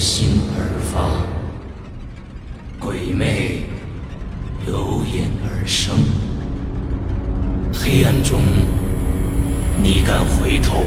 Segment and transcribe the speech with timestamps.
[0.00, 1.10] 心而发，
[2.78, 3.64] 鬼魅
[4.66, 5.94] 由眼而生。
[7.70, 8.40] 黑暗中，
[9.82, 10.82] 你敢回头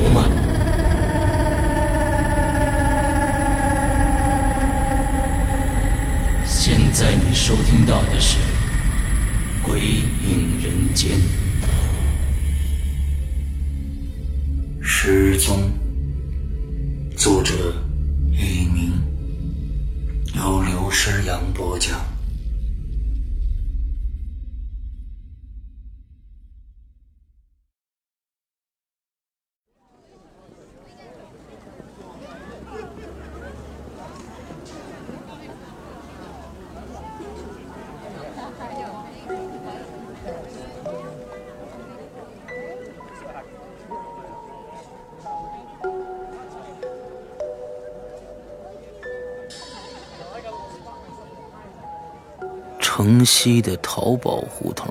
[53.43, 54.89] 西的淘宝胡同，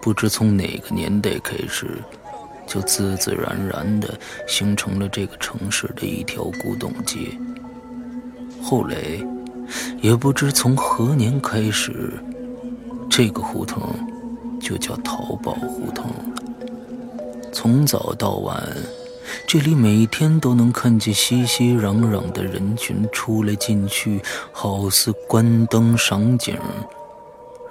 [0.00, 1.98] 不知从哪个年代开始，
[2.66, 7.18] 就自自然然的形成了这个城市的一条古董街。
[8.62, 8.96] 后来，
[10.00, 12.18] 也不知从何年开始，
[13.10, 13.82] 这个胡同
[14.58, 17.52] 就叫淘宝胡同了。
[17.52, 18.66] 从早到晚。
[19.46, 24.20] 这里每天都能看见熙熙攘攘的人群出来进去，
[24.50, 26.56] 好似关灯赏景，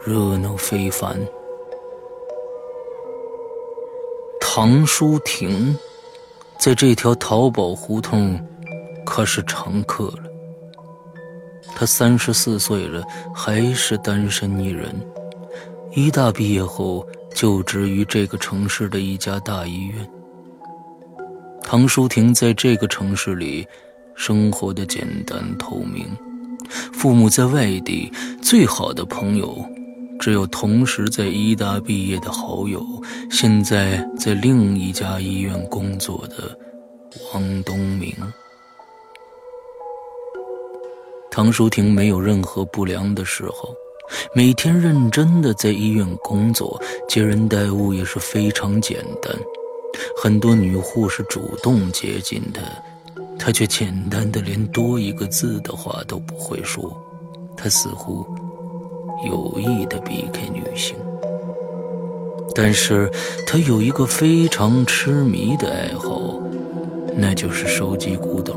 [0.05, 1.19] 热闹非凡。
[4.39, 5.77] 唐书婷
[6.57, 8.39] 在这条淘宝胡同
[9.05, 10.23] 可是常客了。
[11.75, 13.03] 她三十四岁了，
[13.35, 14.95] 还是单身一人。
[15.91, 20.09] 医大毕业后，就职于这个城市的一家大医院。
[21.61, 23.67] 唐淑婷在这个城市里
[24.15, 26.07] 生活的简单透明，
[26.93, 28.11] 父母在外地，
[28.41, 29.63] 最好的朋友
[30.19, 32.85] 只有同时在医大毕业的好友，
[33.31, 36.57] 现在在另一家医院工作的
[37.33, 38.13] 王东明。
[41.31, 43.73] 唐淑婷没有任何不良的时候，
[44.35, 49.33] 每天认真的在医院工作，接人待物也是非常简单。
[50.17, 52.61] 很多女护士主动接近他，
[53.37, 56.91] 他却简单的连多一个字的话都不会说。
[57.55, 58.25] 他似乎
[59.25, 60.95] 有意的避开女性，
[62.55, 63.11] 但是
[63.45, 66.39] 他有一个非常痴迷的爱好，
[67.15, 68.55] 那就是收集古董。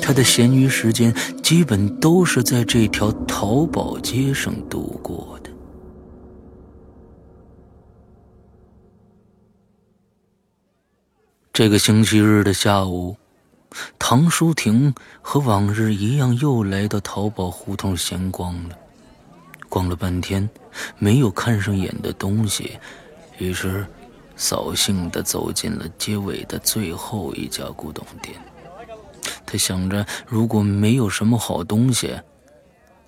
[0.00, 5.50] 他的闲余时间基本都是在这条淘宝街上度过的。
[11.52, 13.16] 这个星期日的下午，
[13.98, 18.76] 唐淑婷和往日一样又来到淘宝胡同闲逛了。
[19.72, 20.46] 逛了半天，
[20.98, 22.78] 没有看上眼的东西，
[23.38, 23.86] 于是
[24.36, 28.38] 扫兴的走进了街尾的最后一家古董店。
[29.46, 32.14] 他想着，如果没有什么好东西，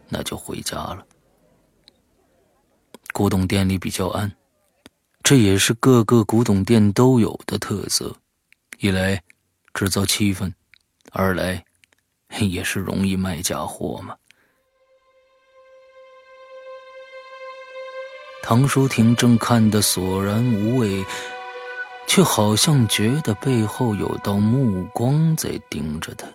[0.09, 1.05] 那就回家了。
[3.13, 4.33] 古董店里比较暗，
[5.23, 8.17] 这也是各个古董店都有的特色。
[8.79, 9.23] 一来
[9.75, 10.51] 制造气氛，
[11.13, 11.63] 二来
[12.41, 14.17] 也是容易卖假货嘛。
[18.47, 21.03] 唐淑婷正看得索然无味，
[22.07, 26.27] 却好像觉得背后有道目光在盯着她。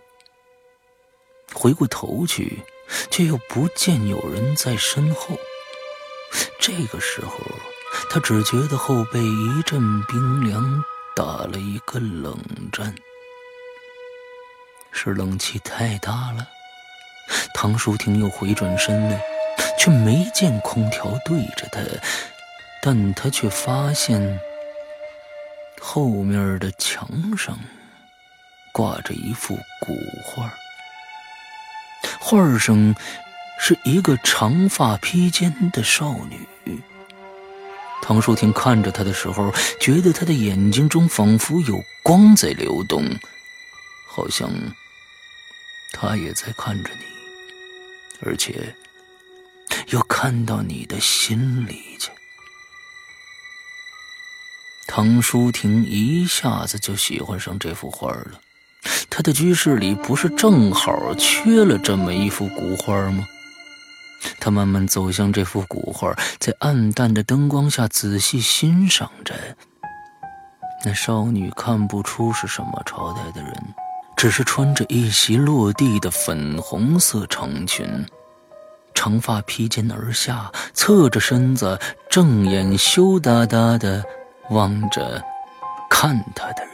[1.54, 2.64] 回过头去，
[3.12, 5.38] 却又不见有人在身后。
[6.60, 7.32] 这个时候，
[8.10, 10.84] 他只觉得后背一阵冰凉。
[11.16, 12.40] 打了一个冷
[12.72, 12.96] 战，
[14.92, 16.48] 是冷气太大了，
[17.54, 19.22] 唐淑婷又回转身来，
[19.78, 21.82] 却没见空调对着他，
[22.82, 24.40] 但他却发现
[25.80, 27.08] 后面的墙
[27.38, 27.58] 上
[28.74, 30.54] 挂着一幅古画，
[32.20, 32.96] 画上
[33.60, 36.48] 是一个长发披肩的少女。
[38.02, 43.04] 唐淑婷看着他的时候，觉得他的眼睛中仿佛有光在流动，
[44.10, 44.50] 好像
[45.92, 47.02] 他也在看着你，
[48.26, 48.74] 而且
[49.92, 52.10] 要看到你的心里去。
[54.88, 58.42] 唐书婷一下子就喜欢上这幅画了。
[59.10, 63.28] 她的居室里不是正好缺了这么一幅古画吗？
[64.40, 69.34] 她慢慢走向这幅古画，在暗淡的灯光下仔细欣赏着。
[70.86, 73.54] 那少女看不出是什么朝代的人，
[74.16, 77.86] 只是穿着一袭落地的粉红色长裙，
[79.00, 81.80] 长发披肩而下，侧着身子，
[82.10, 84.04] 正眼羞答答的
[84.50, 85.24] 望着
[85.90, 86.74] 看他的人，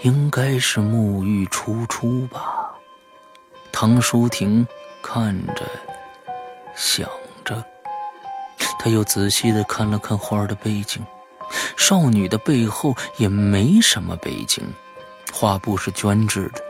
[0.00, 2.74] 应该是沐浴初出吧。
[3.70, 4.66] 唐淑婷
[5.00, 5.64] 看着，
[6.74, 7.08] 想
[7.44, 7.64] 着，
[8.76, 11.00] 他又仔细的看了看花儿的背景，
[11.76, 14.64] 少女的背后也没什么背景，
[15.32, 16.60] 画布是绢制的，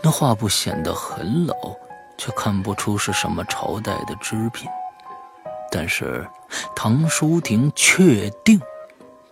[0.00, 1.54] 那画布显得很老，
[2.18, 4.68] 却看不出是什么朝代的织品。
[5.70, 6.28] 但是，
[6.74, 8.60] 唐淑婷确定，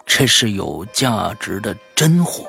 [0.05, 2.44] 这是有价值的真货。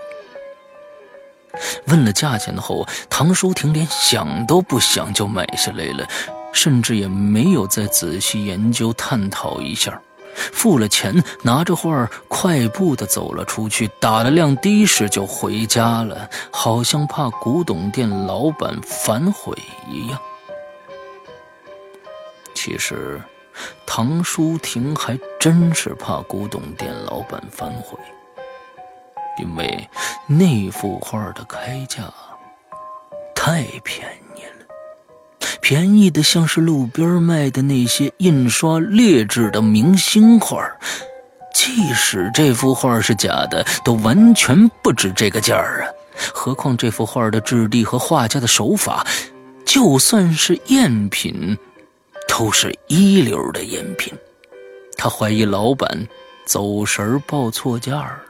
[1.87, 6.05] 问了价钱后，唐淑婷连想都不想就买下来了，
[6.53, 9.99] 甚至也没有再仔细研究探讨一下。
[10.35, 19.57] 付了钱，拿着画快步的走了出去，打了辆的士就回家了，好像怕古董店老板反悔
[19.89, 20.19] 一样。
[22.59, 23.21] 其实，
[23.85, 27.95] 唐淑婷还真是怕古董店老板反悔。
[29.39, 29.87] 因为
[30.25, 32.11] 那幅画的开价
[33.35, 34.65] 太便宜了，
[35.61, 40.67] 便宜的像是路边卖的那些印刷劣质的明星画。
[41.53, 45.93] 即使这幅画是假的，都完全不值这个价儿啊！
[46.33, 49.05] 何况这幅画的质地和画家的手法，
[49.63, 51.55] 就算是赝品，
[52.37, 54.13] 都是一流的赝品。
[54.95, 56.07] 他怀疑老板
[56.45, 58.23] 走神报错价了。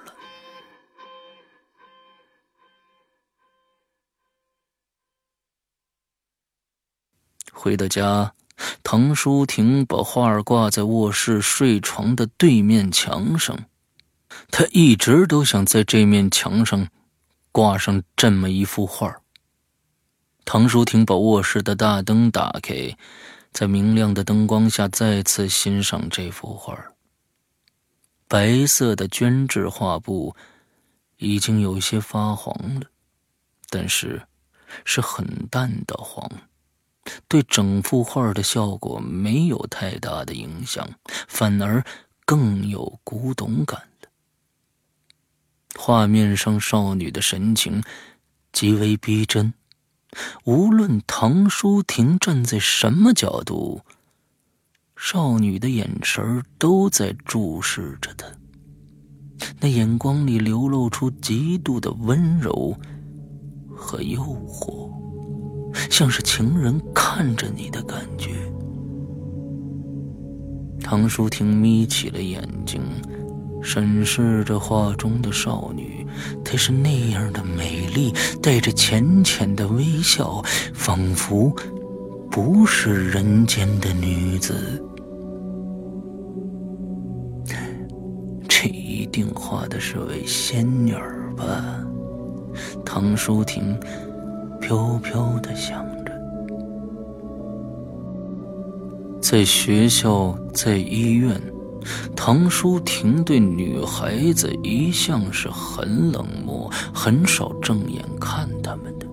[7.52, 8.34] 回到家，
[8.82, 13.60] 唐淑婷把画挂在卧室睡床的对面墙上。
[14.50, 16.88] 她一直都想在这面墙上
[17.52, 19.14] 挂上这么一幅画。
[20.46, 22.96] 唐淑婷把卧室的大灯打开，
[23.58, 26.78] 在明亮的灯光下再次欣赏这幅画。
[28.28, 30.36] 白色的绢质画布
[31.16, 32.82] 已经有些发黄了，
[33.72, 34.22] 但是
[34.86, 36.30] 是很淡的黄。
[37.28, 40.88] 对整幅画的效果没有太大的影响，
[41.28, 41.84] 反而
[42.26, 44.10] 更有古董感了。
[45.76, 47.84] 画面上少女的神情
[48.52, 49.52] 极为逼真，
[50.46, 53.82] 无论唐淑婷站在什么角度，
[54.96, 58.26] 少女的眼神都在注视着她，
[59.60, 62.76] 那眼光里流露出极度的温柔
[63.76, 64.92] 和诱惑。
[65.92, 68.32] 像是情人看着你的感觉。
[70.82, 72.82] 唐淑婷眯起了眼睛，
[73.62, 75.97] 审视着画中的少女。
[76.44, 80.42] 她是那样的美丽，带着浅浅的微笑，
[80.74, 81.54] 仿佛
[82.30, 84.84] 不是人间的女子。
[88.48, 90.94] 这一定画的是位仙女
[91.36, 91.84] 吧？
[92.86, 93.78] 唐淑婷。
[94.60, 96.12] 飘飘的想着，
[99.22, 101.40] 在学校，在医院，
[102.16, 109.06] 唐淑婷对女孩子一向是很冷漠，很少正眼看他们的。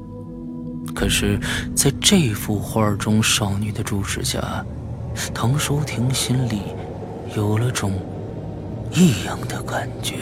[0.95, 1.39] 可是，
[1.75, 4.65] 在这幅画中少女的注视下，
[5.33, 6.61] 唐淑婷心里
[7.37, 7.93] 有了种
[8.93, 10.15] 异样的感觉。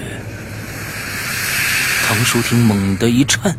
[2.06, 3.56] 唐淑婷猛地一颤。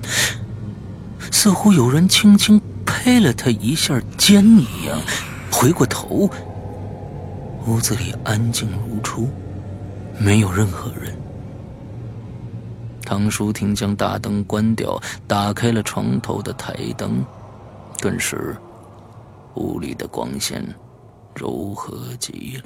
[1.31, 4.97] 似乎有人轻轻拍了他一下肩一样，
[5.51, 6.29] 回过头，
[7.65, 9.29] 屋子里安静如初，
[10.19, 11.17] 没有任何人。
[13.05, 17.23] 唐淑婷将大灯关掉，打开了床头的台灯，
[17.99, 18.55] 顿时，
[19.55, 20.61] 屋里的光线
[21.35, 22.65] 柔和极了。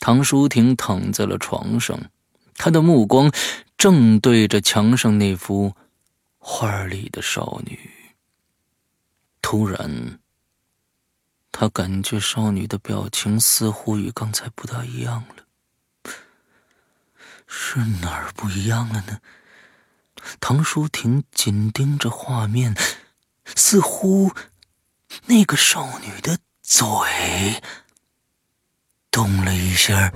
[0.00, 1.96] 唐淑婷躺在了床上，
[2.56, 3.30] 她的目光
[3.78, 5.72] 正对着墙上那幅
[6.38, 7.78] 画里的少女。
[9.42, 10.18] 突然。
[11.50, 16.12] 他感觉少女的表情似乎与刚才不大一样了，
[17.46, 19.20] 是哪儿不一样了呢？
[20.40, 22.74] 唐淑婷紧盯着画面，
[23.54, 24.32] 似乎
[25.26, 26.80] 那个少女的嘴
[29.10, 30.10] 动了一下。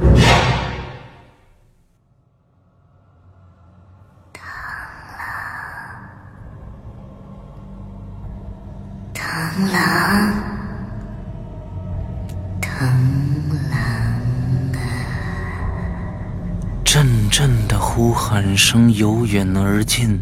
[18.68, 20.20] 声由远而近，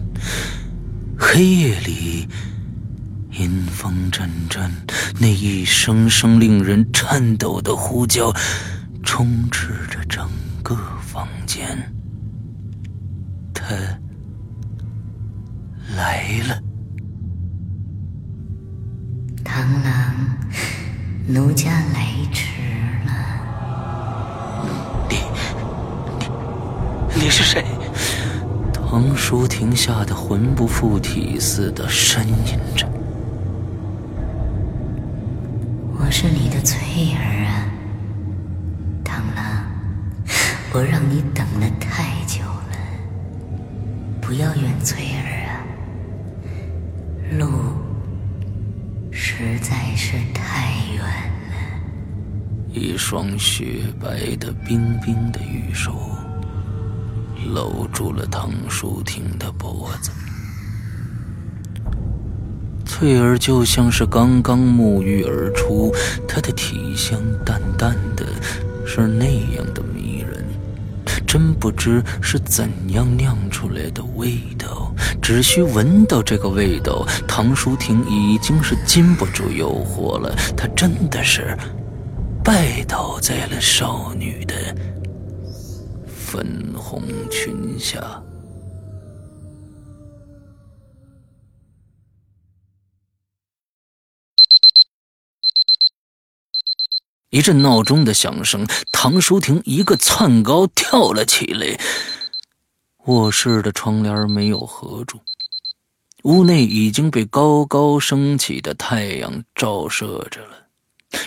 [1.19, 2.29] 黑夜里
[3.31, 4.71] 阴风阵阵，
[5.19, 8.31] 那一声声令人颤抖的呼叫
[9.03, 10.29] 充斥着整
[10.63, 11.91] 个房间。
[13.55, 13.65] 他
[15.97, 16.61] 来了，
[19.43, 20.15] 螳螂。
[21.27, 22.51] 奴家来迟
[23.07, 23.11] 了。
[25.09, 25.17] 你，
[26.19, 27.65] 你，你是谁？
[28.97, 32.89] 唐淑婷吓得魂不附体似的呻吟着。
[35.99, 37.67] 我是你的翠儿啊，
[39.05, 39.67] 螳螂，
[40.73, 42.79] 我让你等了太久了。
[44.21, 45.67] 不要怨翠儿啊，
[47.37, 47.49] 路
[49.11, 51.57] 实在是太远了。
[52.73, 55.93] 一双雪白的、冰冰的玉手
[57.45, 60.11] 搂住了唐淑婷的脖子。
[62.87, 65.93] 翠儿就像是刚刚沐浴而出，
[66.29, 68.25] 她的体香淡淡的，
[68.87, 70.45] 是那样的迷人。
[71.27, 80.33] 真不知是怎样酿出来的味道，只需闻到这个味道，唐淑婷已经是禁不住诱惑了。
[80.57, 81.57] 她真的是。
[82.45, 84.55] 拜倒在了少女的
[86.35, 87.01] 粉红
[87.31, 88.21] 裙下。
[97.31, 101.79] 一阵闹钟的响声，唐淑婷一个窜高跳了起来。
[103.05, 105.21] 卧室的窗帘没有合住，
[106.25, 110.64] 屋内已经被高高升起的太阳照射着了。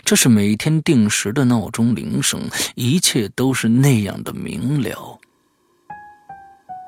[0.08, 2.40] 这是每天定时的闹钟铃声，
[2.76, 5.20] 一切都是那样的明了。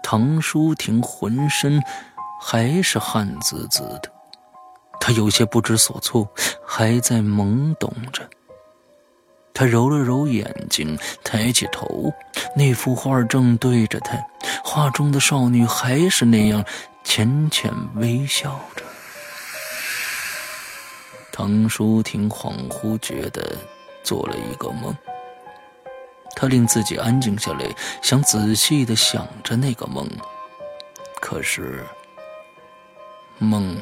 [0.01, 1.83] 唐淑婷浑身
[2.41, 4.09] 还是汗滋滋的，
[5.01, 6.25] 她有些不知所措，
[6.65, 8.25] 还在懵懂着。
[9.53, 12.13] 她揉了揉眼睛，抬起头，
[12.55, 14.17] 那幅画正对着她，
[14.63, 16.63] 画中的少女还是那样
[17.03, 18.85] 浅浅微笑着。
[21.39, 23.55] 唐淑婷恍惚觉得
[24.03, 24.93] 做了一个梦，
[26.35, 30.05] 她令自己安静下来，想仔细的想着那个梦。
[31.21, 31.81] 可是
[33.37, 33.81] 梦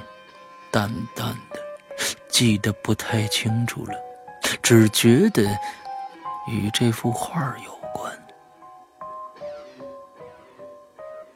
[0.69, 1.59] 淡淡的，
[2.29, 3.93] 记得不太清楚了，
[4.61, 5.41] 只觉得
[6.47, 8.15] 与这幅画有关。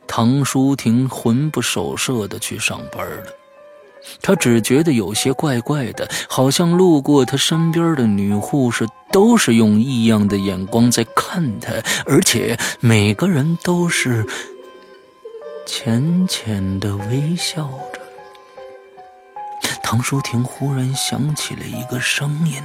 [0.07, 3.40] 唐书婷魂不守舍的去上班了。
[4.21, 11.71] 他只觉得有些怪怪的，好像路过他身边的女护士都是用异样的眼光在看他，
[12.05, 14.25] 而且每个人都是
[15.65, 17.99] 浅浅的微笑着。
[19.83, 22.61] 唐淑婷忽然想起了一个声音：“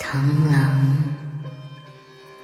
[0.00, 1.04] 螳螂，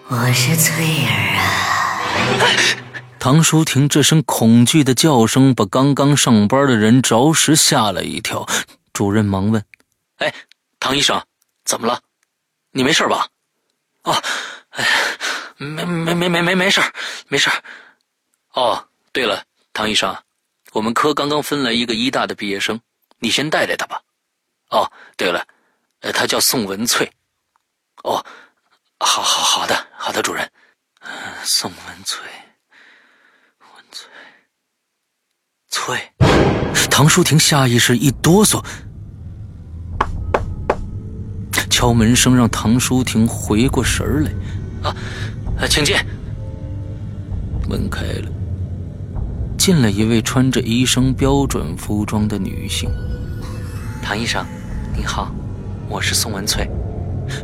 [0.08, 2.80] 我是翠儿啊。”
[3.24, 8.46] 唐淑婷这声恐惧的叫声，把刚刚上班的人着实吓了一跳。
[8.92, 9.64] 主任忙问
[10.20, 10.30] ：“哎，
[10.78, 11.24] 唐医生，
[11.64, 11.98] 怎么了？
[12.72, 13.26] 你没事吧
[14.04, 14.12] ？”“哦，
[14.72, 14.86] 哎，
[15.56, 16.82] 没没没没没没事
[17.28, 17.48] 没事
[18.52, 20.14] 哦，对了，唐医生，
[20.72, 22.78] 我们科刚刚分来一个医大的毕业生，
[23.20, 24.02] 你先带带他吧。
[24.68, 25.42] 哦，对了，
[26.12, 27.10] 他叫宋文翠。
[28.02, 28.22] 哦，
[29.00, 30.46] 好好好的好的，主任，
[31.42, 32.20] 宋文翠。”
[35.76, 35.98] 翠，
[36.88, 38.64] 唐淑婷下意识一哆嗦，
[41.68, 44.30] 敲门声让唐淑婷回过神来。
[44.88, 44.94] 啊，
[45.68, 45.96] 请进。
[47.68, 48.30] 门开了，
[49.58, 52.88] 进来一位穿着医生标准服装的女性。
[54.00, 54.46] 唐医生，
[54.96, 55.34] 您好，
[55.88, 56.70] 我是宋文翠。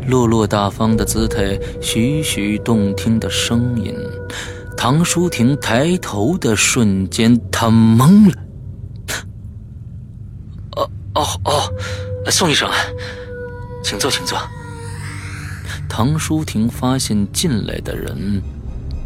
[0.07, 3.93] 落落大方的姿态，徐徐动听的声音。
[4.83, 8.43] 唐书婷抬头的瞬间，她懵了。
[10.75, 12.67] 哦哦哦，宋医生，
[13.85, 14.39] 请坐，请坐。
[15.87, 18.41] 唐书婷发现进来的人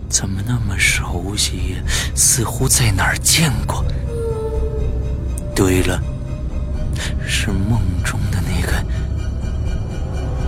[0.08, 1.74] 怎么那么熟悉，
[2.14, 3.84] 似乎在哪儿见过。
[5.56, 6.00] 对了，
[7.26, 8.72] 是梦中的那个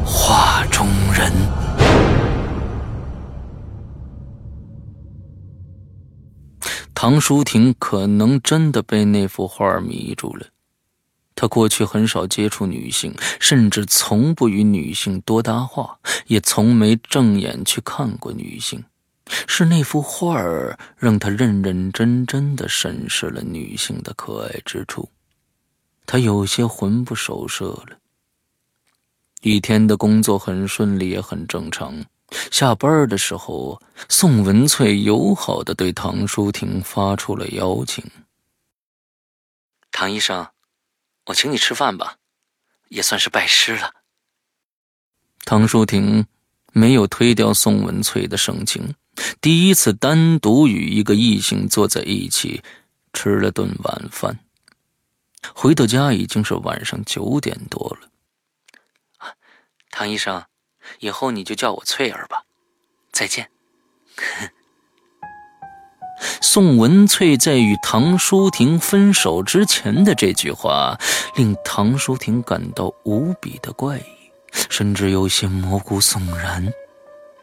[0.04, 1.32] 画中人。
[7.08, 10.44] 唐淑婷可能真的被那幅画迷住了。
[11.36, 18.82] 她过去很少接触女性，甚至从不与女性多搭话，也从没正眼去看过女性。
[19.46, 25.08] 是那幅画儿让她认认真真的审视了女性的可爱之处。
[26.06, 27.96] 她有些魂不守舍了。
[29.42, 32.04] 一天的工作很顺利，也很正常。
[32.50, 38.04] 下班的时候，宋文翠友好的对唐淑婷发出了邀请
[39.92, 40.48] ：“唐医生，
[41.26, 42.16] 我请你吃饭吧，
[42.88, 43.92] 也算是拜师了。”
[45.46, 46.26] 唐淑婷
[46.72, 48.94] 没有推掉宋文翠的盛情，
[49.40, 52.60] 第一次单独与一个异性坐在一起
[53.12, 54.40] 吃了顿晚饭。
[55.54, 59.34] 回到家已经是晚上九点多了。
[59.90, 60.44] 唐医生。
[61.00, 62.42] 以后你就叫我翠儿吧，
[63.12, 63.50] 再见。
[66.40, 70.98] 宋文翠在与唐淑婷分手之前的这句话，
[71.34, 74.02] 令唐淑婷感到无比的怪异，
[74.70, 76.72] 甚至有些毛骨悚然。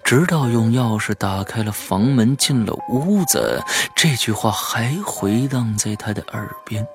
[0.04, 3.62] 直到用钥匙打开了房门，进了屋子，
[3.96, 6.86] 这句话还回荡在他的耳边。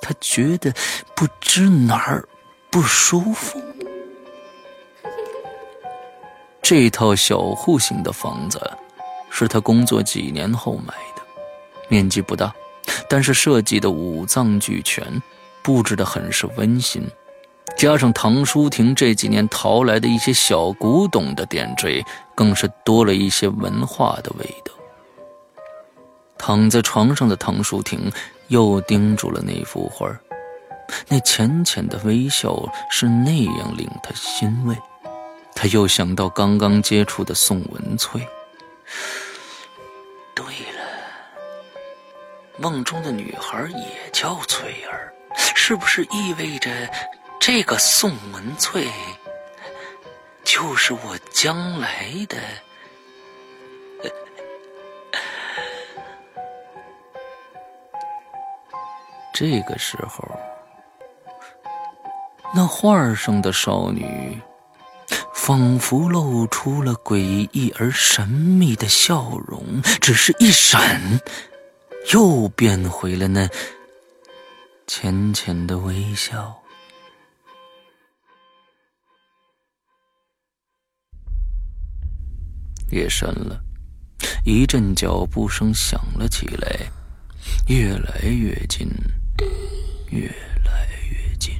[0.00, 0.72] 他觉得
[1.14, 2.26] 不知哪儿
[2.70, 3.60] 不舒服。
[6.62, 8.58] 这套小户型的房子，
[9.30, 11.22] 是他工作几年后买的，
[11.88, 12.54] 面积不大，
[13.08, 15.04] 但是设计的五脏俱全，
[15.60, 17.02] 布置的很是温馨，
[17.76, 22.02] 加上唐淑婷这几年淘来的一些小古董的点缀，
[22.34, 24.72] 更是多了一些文化的味道。
[26.38, 28.10] 躺在床上的唐淑婷
[28.48, 30.08] 又盯住了那幅画，
[31.08, 32.56] 那浅浅的微笑
[32.88, 34.76] 是那样令他欣慰。
[35.62, 38.20] 他又想到刚刚接触的宋文翠。
[40.34, 40.82] 对了，
[42.58, 45.14] 梦中的女孩也叫翠儿，
[45.54, 46.68] 是不是意味着
[47.38, 48.90] 这个宋文翠
[50.42, 52.38] 就是我将来的？
[59.32, 60.28] 这个时候，
[62.52, 64.42] 那画上的少女。
[65.44, 67.18] 仿佛露出了诡
[67.50, 71.20] 异而神秘的笑容，只是一闪，
[72.12, 73.48] 又变回了那
[74.86, 76.56] 浅浅的微笑。
[82.92, 83.60] 夜深了，
[84.44, 86.88] 一阵脚步声响了起来，
[87.66, 88.88] 越来越近，
[90.08, 90.28] 越
[90.64, 91.52] 来越近，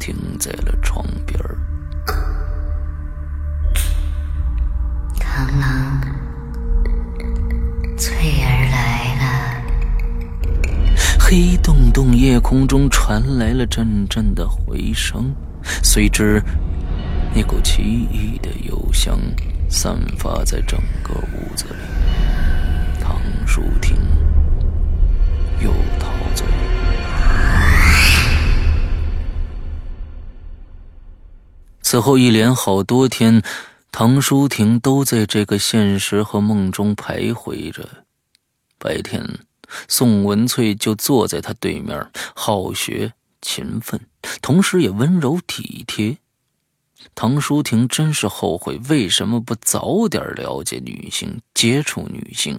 [0.00, 1.67] 停在了床边儿。
[5.38, 6.00] 螳螂，
[7.96, 9.22] 翠儿来了。
[11.16, 15.32] 黑洞洞夜空中传来了阵阵的回声，
[15.84, 16.42] 随之，
[17.32, 19.16] 那股奇异的幽香
[19.70, 21.76] 散发在整个屋子里。
[23.00, 23.96] 唐淑婷
[25.60, 25.70] 又
[26.00, 26.44] 陶醉。
[31.80, 33.40] 此后一连好多天。
[33.90, 38.04] 唐淑婷都在这个现实和梦中徘徊着。
[38.78, 39.40] 白天，
[39.88, 44.00] 宋文翠就坐在他对面，好学勤奋，
[44.40, 46.18] 同时也温柔体贴。
[47.14, 52.58] 唐淑婷真是后悔，为什么不早点了解女性、接触女性？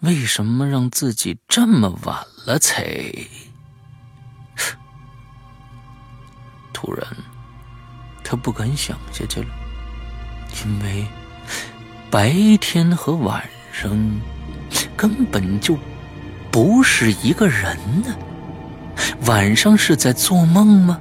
[0.00, 3.12] 为什么让自己这么晚了才……
[6.72, 7.06] 突然，
[8.24, 9.61] 他不敢想下去了。
[10.64, 11.04] 因为
[12.10, 14.20] 白天和晚上
[14.96, 15.76] 根本就
[16.50, 18.14] 不是一个人呢。
[19.26, 21.00] 晚上是在做梦吗？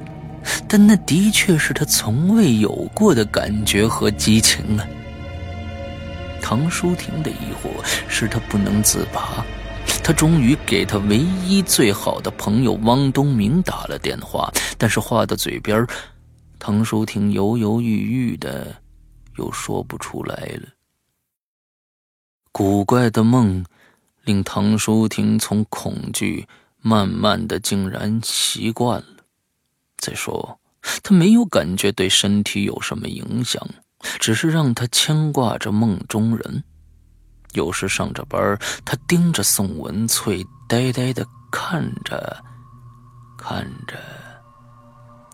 [0.68, 4.88] 但那的确是他从未有过的感觉和激情啊。
[6.42, 7.70] 唐淑婷的疑惑
[8.08, 9.46] 使他不能自拔，
[10.04, 15.86] 他终于给他唯一最好的朋友汪东明打了电话，但是话到嘴边，
[16.58, 18.76] 唐淑婷犹犹豫豫的，
[19.38, 20.70] 又说不出来了。
[22.52, 23.66] 古怪的梦，
[24.24, 29.26] 令唐淑婷从恐惧慢慢的竟然习惯了。
[29.98, 30.60] 再说，
[31.04, 33.68] 他没有感觉对身体有什么影响。
[34.20, 36.64] 只是让他牵挂着梦中人。
[37.54, 42.44] 有时上着班，他盯着宋文翠，呆呆的看着，
[43.38, 44.00] 看着。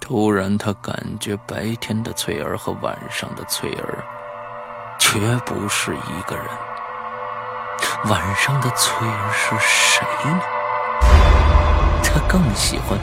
[0.07, 4.01] 突然，他感觉白天的翠儿和晚上的翠儿，
[4.97, 6.45] 绝不是一个人。
[8.05, 10.39] 晚上的翠儿是谁呢？
[12.01, 12.97] 他更喜欢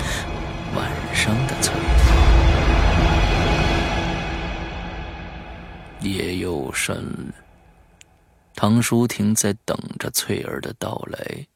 [0.75, 1.79] 晚上的翠儿。
[6.01, 7.35] 夜又深了，
[8.57, 11.47] 唐淑婷在等着翠儿的到来。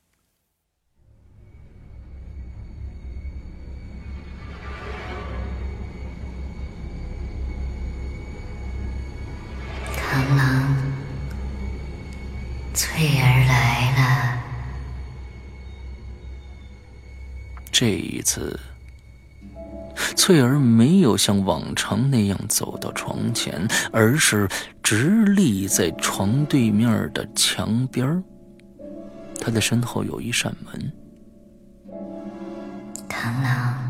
[10.18, 10.74] 螳螂，
[12.74, 14.42] 翠儿来了。
[17.70, 18.58] 这一次。
[20.16, 24.48] 翠儿没有像往常那样走到床前，而是
[24.82, 28.20] 直立在床对面的墙边
[29.40, 30.92] 她的身后有一扇门。
[33.08, 33.87] 螳螂，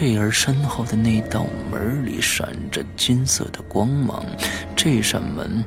[0.00, 4.24] 翠儿身后的那道门里闪着金色的光芒，
[4.74, 5.62] 这扇门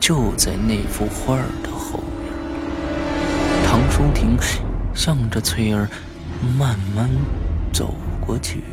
[0.00, 2.02] 就在那幅画的后。
[3.66, 4.38] 唐淑婷
[4.94, 5.86] 向着翠儿
[6.58, 7.10] 慢慢
[7.74, 7.94] 走
[8.26, 8.64] 过去，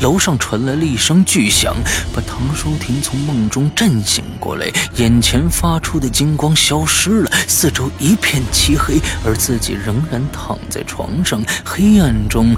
[0.00, 1.74] 楼上传来了一声巨响，
[2.14, 4.66] 把唐淑婷从梦中震醒过来。
[4.96, 11.42] 眼前发出的金光消失了，四周一片漆黑，而自己仍然躺在床上。
[11.64, 12.54] 黑暗中，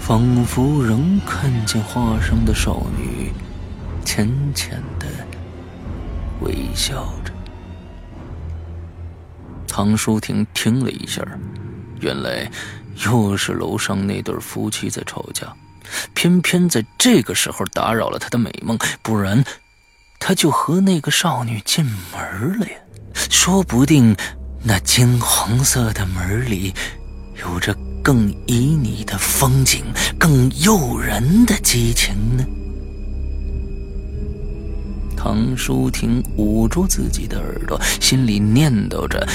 [0.00, 3.32] 仿佛仍看见画上的少女，
[4.04, 5.06] 浅浅的
[6.40, 7.32] 微笑着。
[9.68, 11.22] 唐淑婷听了一下，
[12.00, 12.50] 原来
[13.06, 15.46] 又是楼上那对夫妻在吵架，
[16.14, 19.44] 偏偏在这个时候打扰了他的美梦，不然
[20.18, 22.72] 他就和那个少女进门了呀。
[23.30, 24.16] 说不定
[24.62, 26.72] 那金黄色的门里
[27.42, 29.84] 有着更旖旎的风景，
[30.18, 32.44] 更诱人的激情呢。
[35.16, 39.26] 唐淑婷捂住自己的耳朵，心里念叨着。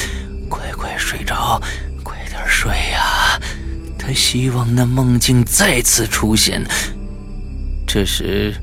[0.50, 1.62] 快快睡着，
[2.04, 3.16] 快点睡呀！
[4.08, 6.63] 他希望那梦境再次出现。
[7.86, 8.56] 这时，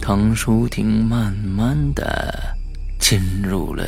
[0.00, 2.56] 唐淑婷慢慢的
[2.98, 3.84] 进入了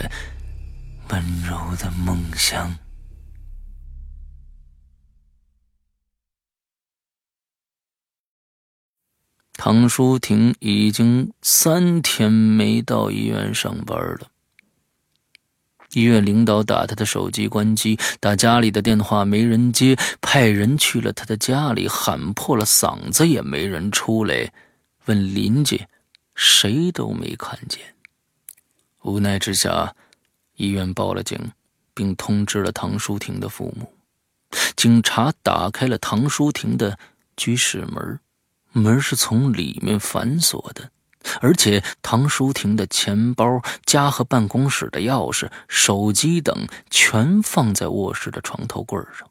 [1.09, 2.77] 温柔的梦乡。
[9.55, 14.29] 唐淑婷已经三天没到医院上班了。
[15.95, 24.53] 医院领导打他的手机关机，打家里的电话没人接，派人去了他的家里，喊破了嗓子也没人出来，
[25.07, 25.85] 问邻居，
[26.35, 27.81] 谁都没看见。
[29.03, 29.95] 无奈之下，
[30.57, 31.39] 医院报了警，
[31.93, 33.93] 并通知了唐淑婷的父母。
[34.77, 36.99] 警察打开了唐淑婷的
[37.37, 38.21] 居室门，
[38.73, 40.91] 门是从里面反锁的。
[41.41, 49.29] 而且，唐淑婷的钱包、家和办公室的钥匙、手机等全放在卧室的床头柜上。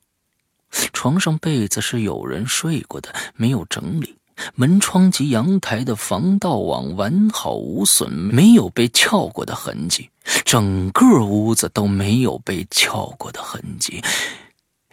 [0.94, 4.18] 床上被子是有人睡过的，没有整理。
[4.56, 10.10] 门窗及阳台的防盗网完好无损，没有被撬过的痕迹。
[10.46, 14.02] 整个屋子都没有被撬过的痕迹。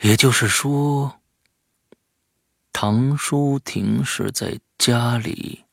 [0.01, 1.21] 也就是说，
[2.73, 5.65] 唐淑婷是在家里。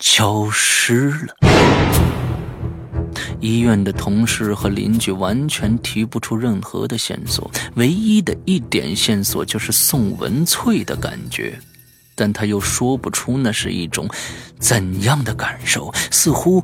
[0.00, 1.34] 消失了。
[3.40, 11.58] 医院的同事和邻居完全提不出任何的线索，唯一的一点线索就是宋文翠的感觉，
[12.14, 14.08] 但他又说不出那是一种
[14.58, 16.62] 怎样的感受，似乎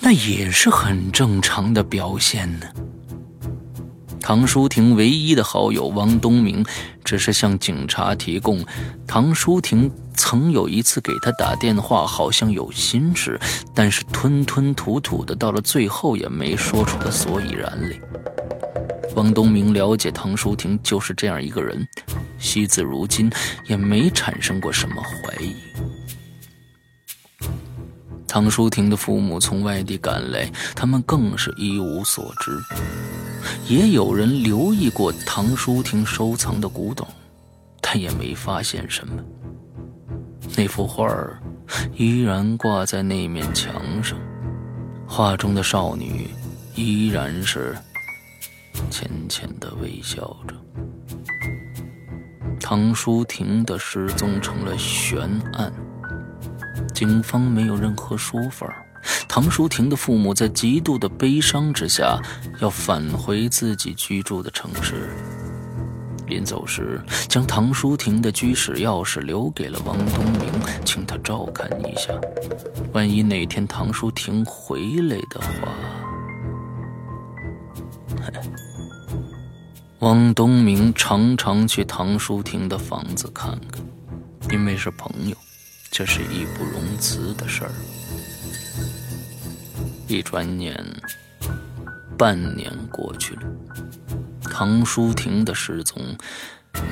[0.00, 2.66] 那也是很正常的表现呢。
[4.20, 6.64] 唐淑婷唯一的好友王东明，
[7.04, 8.64] 只是向警察提供
[9.06, 9.90] 唐淑婷。
[10.18, 13.38] 曾有一次给他打电话，好像有心事，
[13.72, 17.96] 但是吞吞吐吐的，到了最后也没说出个所以然来。
[19.14, 21.86] 王东明了解唐淑婷就是这样一个人，
[22.38, 23.30] 惜字如金，
[23.66, 25.54] 也没产生过什么怀疑。
[28.26, 32.50] 唐淑婷的父母从外地赶来，他们更是一无所知。
[33.68, 37.06] 也有人留意过唐淑婷收藏的古董，
[37.80, 39.14] 但也没发现什么。
[40.56, 41.38] 那幅画儿
[41.94, 44.18] 依然挂在那面墙上，
[45.06, 46.28] 画中的少女
[46.74, 47.76] 依然是
[48.90, 50.54] 浅浅的微笑着。
[52.60, 55.20] 唐淑婷的失踪成了悬
[55.54, 55.72] 案。
[56.92, 58.66] 警方没有任何说法。
[59.28, 62.18] 唐淑婷的父母在极度的悲伤之下，
[62.60, 65.08] 要返回自己居住的城市。
[66.28, 70.52] 临走时，将唐淑婷的居室钥匙留给了王东明，
[70.84, 72.12] 请他照看一下。
[72.92, 75.72] 万一哪天唐淑婷回来的话，
[80.00, 83.82] 王东明常常去唐淑婷的房子看看，
[84.52, 85.36] 因为是朋友。
[85.90, 87.72] 这是义不容辞的事儿。
[90.06, 90.84] 一转眼，
[92.16, 93.42] 半年过去了，
[94.50, 96.02] 唐淑婷的失踪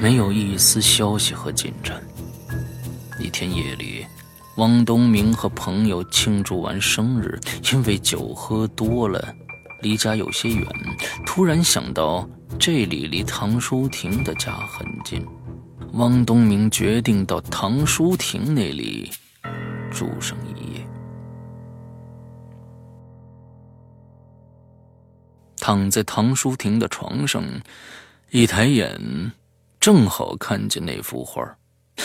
[0.00, 2.00] 没有一丝消息和进展。
[3.18, 4.06] 一天夜里，
[4.56, 7.38] 汪东明和朋友庆祝完生日，
[7.72, 9.34] 因为酒喝多了，
[9.82, 10.66] 离家有些远，
[11.24, 15.24] 突然想到这里离唐淑婷的家很近。
[15.94, 19.10] 汪东明决定到唐淑婷那里
[19.90, 20.55] 住上一
[25.66, 27.42] 躺在唐淑婷的床上，
[28.30, 29.32] 一抬眼，
[29.80, 31.58] 正好看见那幅画。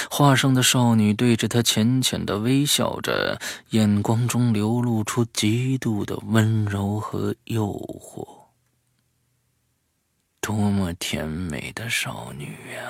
[0.10, 8.28] 画上的少女对着他浅浅的微笑着，眼光中流露出极度的温柔和诱惑。
[10.40, 12.82] 多么甜美的少女呀！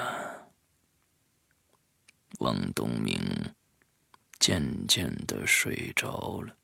[2.40, 3.20] 王东明
[4.40, 6.61] 渐渐的睡着了。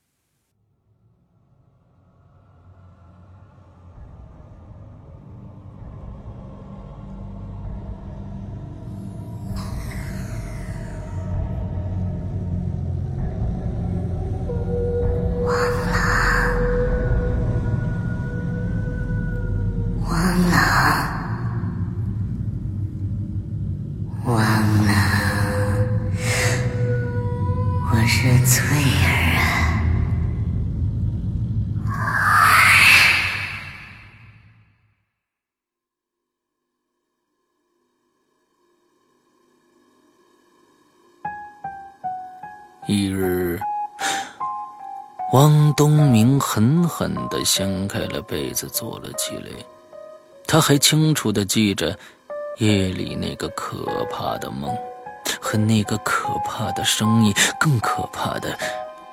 [46.57, 49.63] 狠狠地掀开了被子，坐了起来。
[50.47, 51.95] 他还清楚地记着
[52.57, 54.75] 夜里那个可怕的梦，
[55.39, 57.31] 和那个可怕的声音。
[57.59, 58.57] 更可怕的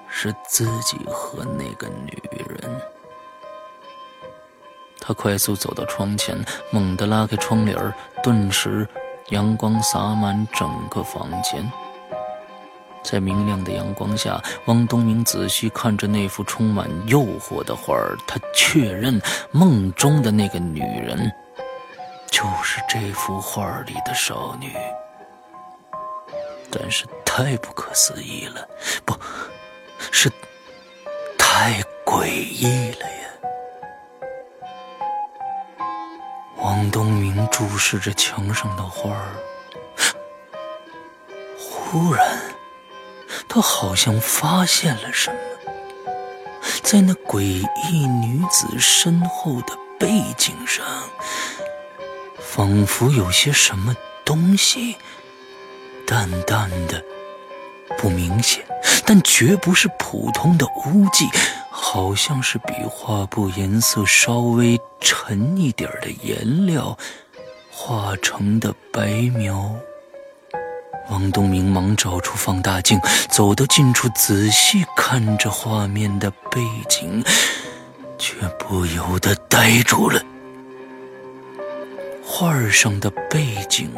[0.09, 2.81] 是自己和那个女人。
[4.99, 8.89] 他快速走到窗前，猛地拉开窗帘顿时
[9.29, 11.71] 阳光洒满整个房间。
[13.05, 19.21] 在明亮的阳光下，汪东明仔细看着那幅充满诱惑的画儿，他确认
[19.53, 21.31] 梦中的那个女人
[22.31, 24.73] 就是这幅画里的少女。
[26.71, 28.67] 但是太不可思议了，
[29.05, 29.15] 不
[30.11, 30.29] 是
[31.39, 33.29] 太诡异了呀！
[36.57, 39.29] 汪东明注视着墙上的画儿，
[41.59, 42.54] 忽然。
[43.49, 45.37] 他好像发现了什么，
[46.83, 47.43] 在那诡
[47.89, 50.85] 异女子身后的背景上，
[52.39, 54.97] 仿佛有些什么东西，
[56.07, 57.03] 淡淡的，
[57.99, 58.65] 不明显，
[59.07, 61.29] 但绝不是普通的污迹，
[61.71, 66.97] 好像是比画布颜色稍微沉一点的颜料
[67.71, 69.75] 画成的白描。
[71.11, 77.23] 王东明忙找出放大镜，走到近处仔细看着画面的背景，
[78.19, 80.23] 却不由得呆住了。
[82.25, 83.93] 画上的背景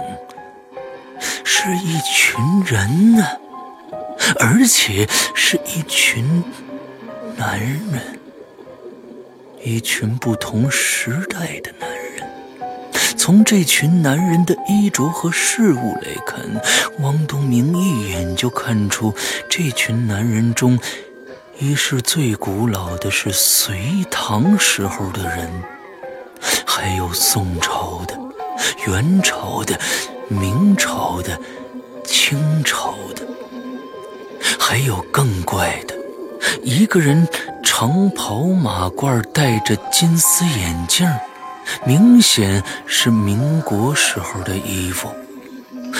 [1.44, 3.24] 是一群人呢，
[4.40, 6.42] 而且是一群
[7.36, 8.18] 男人，
[9.62, 12.25] 一群不同时代的男人。
[13.16, 16.44] 从这群男人的衣着和饰物来看，
[17.00, 19.12] 汪东明一眼就看出
[19.48, 20.78] 这群男人中，
[21.58, 25.50] 一是最古老的是隋唐时候的人，
[26.64, 28.16] 还有宋朝的、
[28.86, 29.78] 元朝的、
[30.28, 31.36] 明朝的、
[32.04, 33.26] 清朝的，
[34.58, 35.96] 还有更怪的，
[36.62, 37.26] 一个人
[37.64, 41.10] 长袍马褂，戴着金丝眼镜。
[41.84, 45.10] 明显是民国时候的衣服，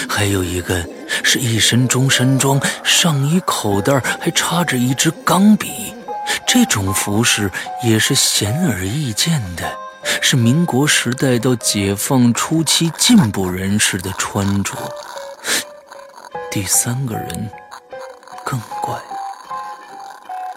[0.09, 0.85] 还有一个
[1.23, 5.95] 是一身中山装，上衣口袋还插着一支钢笔。
[6.47, 7.51] 这种服饰
[7.85, 9.77] 也是显而易见的，
[10.23, 14.73] 是民国时代到解放初期进步人士的穿着。
[16.51, 17.51] 第三个人
[18.45, 18.99] 更怪，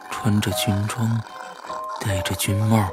[0.09, 1.21] 穿着军装，
[1.99, 2.89] 戴着军帽。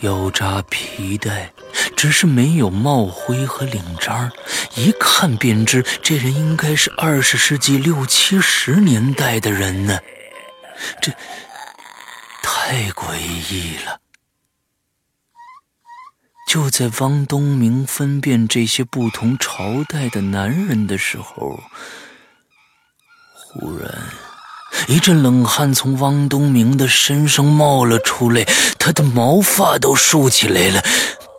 [0.00, 1.52] 腰扎皮带，
[1.96, 4.30] 只是没有帽徽和领章，
[4.74, 9.98] 一看便知这人应该是二十世纪六七十年代的人呢。
[11.00, 11.12] 这
[12.42, 13.16] 太诡
[13.50, 14.00] 异了。
[16.48, 21.60] 就在汪东明分辨这些不同朝代的男人的时候，
[23.32, 24.25] 忽然。
[24.88, 28.44] 一阵冷汗从汪东明的身上冒了出来，
[28.78, 30.82] 他的毛发都竖起来了，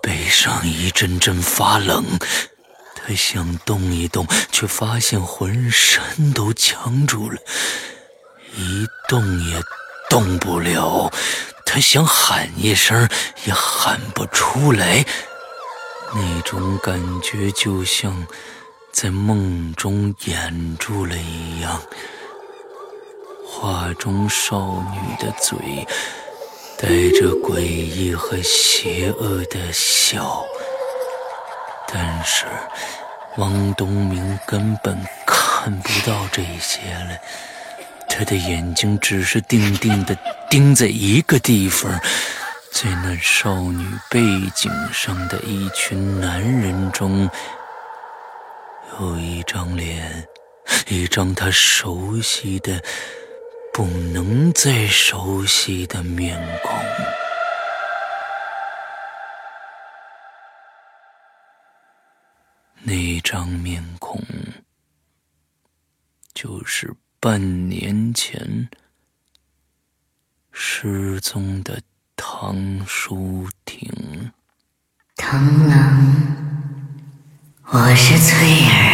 [0.01, 2.03] 背上一阵阵发冷。
[2.95, 7.37] 他想动一动，却发现浑身都僵住了，
[8.57, 9.61] 一动也
[10.09, 11.09] 动不了。
[11.65, 13.07] 他想喊一声，
[13.45, 15.05] 也喊不出来。
[16.13, 18.25] 那种感觉就像
[18.91, 21.81] 在梦中掩住了一样。
[23.49, 25.57] 画中少女的嘴
[26.77, 30.45] 带着诡异和邪恶的笑，
[31.87, 32.45] 但是
[33.37, 37.17] 汪东明根本看不到这些了。
[38.09, 40.15] 他的眼睛只是定定的
[40.49, 41.89] 盯在一个地方，
[42.71, 44.19] 在那少女背
[44.53, 47.27] 景上的一群男人中，
[48.99, 50.27] 有一张脸，
[50.89, 52.79] 一张他熟悉的。
[53.77, 56.73] 不能再熟悉的面孔，
[62.81, 64.19] 那张面孔
[66.33, 68.67] 就是半年前
[70.51, 71.79] 失踪的
[72.15, 74.31] 唐淑婷。
[75.17, 76.03] 螳螂，
[77.65, 78.86] 我是翠儿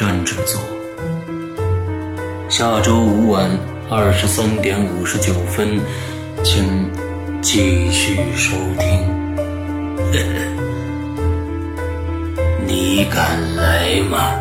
[0.00, 0.58] 站制作。
[2.48, 3.50] 下周五晚
[3.90, 5.78] 二十三点五十九分，
[6.42, 6.90] 请
[7.42, 9.06] 继续收听。
[12.66, 14.39] 你敢来吗？